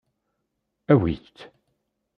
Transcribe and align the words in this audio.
Awit-t. 0.91 1.37